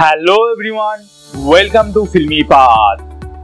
Hello 0.00 0.34
everyone 0.50 1.00
welcome 1.46 1.92
to 1.92 2.04
Filmy 2.12 2.42
Path 2.42 3.00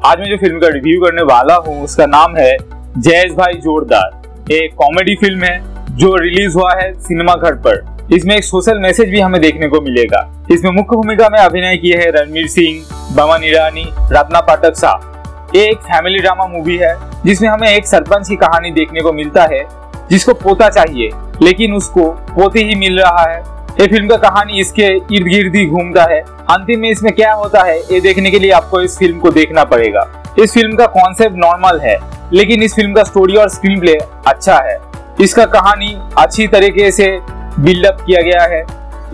आज 0.07 0.19
मैं 0.19 0.29
जो 0.29 0.37
फ़िल्म 0.37 0.59
का 0.59 0.69
रिव्यू 0.69 1.01
करने 1.01 1.23
वाला 1.23 1.55
हूँ, 1.57 1.83
उसका 1.85 2.05
नाम 2.07 2.37
है 2.37 2.57
जयेश 2.99 3.33
भाई 3.33 3.55
जोरदार। 3.55 4.53
एक 4.53 4.75
कॉमेडी 4.75 5.15
फ़िल्म 5.15 5.45
है, 5.45 5.59
जो 5.91 6.15
रिलीज़ 6.17 6.55
हुआ 6.55 6.71
है 6.75 6.93
सिनेमा 7.01 7.35
घर 7.35 7.55
पर। 7.67 8.09
इसमें 8.15 8.35
एक 8.37 8.45
सोशल 8.45 8.79
मैसेज 8.79 9.11
भी 9.11 9.21
हमें 9.21 9.41
देखने 9.41 9.69
को 9.69 9.81
मिलेगा। 9.81 10.21
इसमें 10.53 10.71
मुख्य 10.71 10.97
भूमिका 10.97 11.29
में 11.29 11.39
अभिनय 11.39 11.77
किए 11.77 11.97
हैं 11.97 12.11
रणवीर 12.13 12.47
सिंह 12.49 13.15
बमन 13.17 13.45
ईरानी 13.45 13.85
रत्ना 14.13 14.41
पाठक 14.43 14.77
शाह 14.77 15.59
एक 15.59 15.83
फैमिली 15.83 16.19
ड्रामा 16.19 16.47
मूवी 16.47 16.77
है, 16.77 16.95
जिसमें 17.27 17.49
हमें 17.49 17.69
एक 17.69 17.87
सरपंच 17.87 18.29
की 18.29 18.37
कहानी 18.37 18.71
देखने 18.73 19.01
को 19.01 19.13
मिलता 19.13 19.45
है, 19.53 19.63
जिसको 20.11 20.35
पोता 20.37 20.69
चाहिए, 20.71 21.11
लेकिन 21.43 21.75
उसको 21.75 22.09
पोते 22.33 22.61
ही 22.61 22.75
मिल 22.77 22.99
रहा 23.01 23.31
है। 23.31 23.43
ये 23.77 23.87
फ़िल्म 23.87 24.09
का 24.09 24.17
कहानी 24.19 24.61
इसके 24.61 24.85
इर्द 24.85 25.27
गिर्द 25.29 25.57
ही 25.57 25.65
घूमता 25.67 26.03
है। 26.11 26.21
अंतिम 26.51 26.81
में 26.81 26.89
इसमें 26.91 27.13
क्या 27.15 27.33
होता 27.33 27.63
है, 27.63 27.79
ये 27.83 28.01
देखने 28.01 28.31
के 28.31 28.39
लिए 28.39 28.51
आपको 28.51 28.81
इस 28.81 28.97
फ़िल्म 28.99 29.19
को 29.21 29.31
देखना 29.31 29.65
पड़ेगा। 29.65 30.05
इस 30.39 30.53
फ़िल्म 30.53 30.77
का 30.77 30.87
कॉन्सेप्ट 30.87 31.37
नॉर्मल 31.37 31.81
है, 31.81 31.97
लेकिन 32.33 32.63
इस 32.63 32.75
फ़िल्म 32.75 32.95
का 32.95 33.03
स्टोरी 33.05 33.37
और 33.37 33.49
स्क्रीन 33.49 33.81
प्ले 33.81 33.97
अच्छा 34.27 34.57
है। 34.61 34.79
इसका 35.21 35.45
कहानी 35.47 35.97
अच्छी 36.19 36.47
तरीके 36.47 36.91
से 36.91 37.09
बिल्डअप 37.59 38.01
किया 38.01 38.23
गया 38.23 38.43
है। 38.45 38.63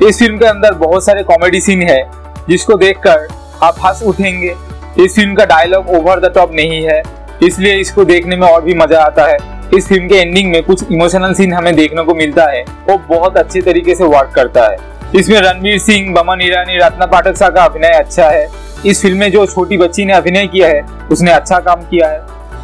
इस 0.09 0.19
फ़िल्म 0.19 0.39
के 0.39 0.47
अंदर 0.47 0.75
बहुत 0.77 1.05
सारे 1.05 1.23
कॉमेडी 1.25 1.61
सीन 1.61 1.83
है, 1.83 2.03
जिसको 2.49 2.77
देखकर 2.77 3.27
आप 3.63 3.85
हंस 3.87 4.03
उठेंगे। 4.05 4.55
इस 4.99 5.17
फ़िल्म 5.17 5.35
का 5.35 5.45
डायलॉग 5.47 5.91
ओवर 5.91 6.21
द 6.21 6.33
टॉप 6.35 6.53
नहीं 6.53 6.83
है, 6.83 7.03
इसलिए 7.43 7.75
इसको 7.77 8.05
देखने 8.05 8.37
में 8.37 8.47
और 8.49 8.63
भी 8.63 8.75
मज़ा 8.77 9.03
आता 9.03 9.27
है। 9.27 9.37
इस 9.73 9.87
फ़िल्म 9.89 10.09
के 10.09 10.15
एंडिंग 10.15 10.51
में 10.53 10.63
कुछ 10.63 10.91
इमोशनल 10.93 11.35
सीन 11.35 11.53
हमें 11.53 11.75
देखने 11.77 12.03
को 12.03 12.15
मिलता 12.15 12.45
है। 12.51 12.63
वो 12.89 12.97
बहुत 13.09 13.37
अच्छे 13.37 13.61
तरीके 13.61 13.95
से 13.95 14.05
वर्क 14.05 14.33
करता 14.35 14.67
है। 14.67 14.77
इसमें 15.17 15.41
रणवीर 15.41 15.79
सिंह, 15.79 16.13
बमन 16.15 16.41
ईरानी, 16.43 16.77
रत्ना 16.79 17.07
पाठक 17.07 17.37
शाह 17.37 17.49
का 17.49 17.63
अभिनय 17.65 17.89
अच्छा 17.89 18.29
है। 18.29 18.47
इस 18.87 19.03
फ़िल्म 19.03 19.19
में 19.19 19.31
जो 19.33 19.47
छोटी 19.47 19.77
बच्ची 19.79 20.05
ने 20.05 20.13
अभिनय 20.13 20.47
किया 20.47 20.69
है, 20.69 20.83
उसने 21.13 21.33
अच्छा 21.33 21.59
काम 21.59 21.83
किया 21.83 22.09
है। 22.09 22.21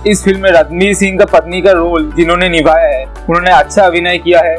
इस 0.07 0.25
फ़िल्म 0.25 0.43
में 0.43 0.51
रणवीर 0.51 0.95
सिंह 0.95 1.19
का 1.19 1.25
पत्नी 1.25 1.61
का 1.63 1.73
रोल 1.73 2.13
जिन्होंने 2.17 2.49
निभाया 2.49 2.89
है, 2.89 3.05
उन्होंने 3.05 3.51
अच्छा 3.51 3.83
अभिनय 3.83 4.19
किया 4.19 4.41
है। 4.41 4.57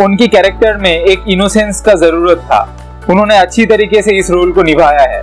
उनकी 0.00 0.28
कैरेक्टर 0.28 0.76
में 0.76 0.90
एक 0.90 1.24
इनोसेंस 1.28 1.80
का 1.80 1.94
ज़रूरत 1.94 2.38
था। 2.38 2.60
उन्होंने 3.10 3.36
अच्छी 3.36 3.66
तरीके 3.66 4.02
से 4.02 4.16
इस 4.16 4.30
रोल 4.30 4.52
को 4.52 4.62
निभाया 4.62 5.02
है। 5.10 5.22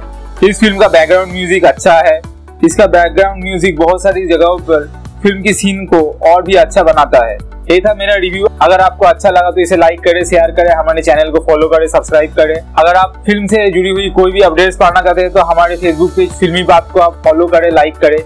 इस 0.49 0.59
फ़िल्म 0.59 0.77
का 0.77 0.87
बैकग्राउंड 0.87 1.31
म्यूज़िक 1.31 1.65
अच्छा 1.65 1.99
है। 1.99 2.19
इसका 2.65 2.87
बैकग्राउंड 2.87 3.43
म्यूज़िक 3.43 3.77
बहुत 3.79 4.03
सारी 4.03 4.27
जगहों 4.27 4.57
पर 4.59 4.98
फ़िल्म 5.19 5.41
की 5.41 5.53
सीन 5.53 5.85
को 5.85 6.01
और 6.27 6.41
भी 6.43 6.53
अच्छा 6.55 6.83
बनाता 6.83 7.25
है। 7.25 7.37
ये 7.71 7.79
था 7.79 7.93
मेरा 7.93 8.13
रिव्यू 8.17 8.47
अगर 8.61 8.79
आपको 8.81 9.05
अच्छा 9.05 9.29
लगा 9.29 9.49
तो 9.51 9.61
इसे 9.61 9.77
लाइक 9.77 9.99
करें 9.99 10.23
शेयर 10.25 10.51
करें, 10.51 10.71
हमारे 10.71 11.01
चैनल 11.01 11.31
को 11.31 11.39
फॉलो 11.47 11.67
करें 11.69 11.85
सब्सक्राइब 11.87 12.33
करें। 12.35 12.55
अगर 12.55 12.95
आप 12.95 13.21
फ़िल्म 13.25 13.47
से 13.47 13.67
जुड़ी 13.71 13.89
हुई 13.89 14.09
कोई 14.11 14.31
भी 14.31 14.41
अपडेट्स 14.41 14.77
पाना 14.77 15.01
चाहते 15.01 15.21
हैं 15.21 15.31
तो 15.31 15.41
हमारे 15.43 15.75
फेसबुक 15.77 16.11
पेज 16.11 16.31
फिल्मी 16.39 16.63
बात 16.63 16.89
को 16.93 16.99
आप 16.99 17.21
फॉलो 17.25 17.47
करें 17.47 17.69
लाइक 17.71 17.97
करें। 17.97 18.17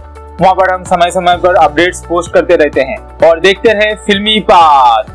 वहाँ 0.41 0.53
पर 0.53 0.73
हम 0.73 0.83
समय 0.83 1.11
समय 1.11 1.37
पर 1.37 1.55
अपडेट्स 1.55 2.05
पोस्ट 2.05 2.33
करते 2.33 2.55
रहते 2.55 2.81
हैं। 2.81 2.97
और 3.23 3.39
देखते 3.39 3.73
रहे 3.73 3.93
फिल्मी 4.05 4.39
बात 4.49 5.12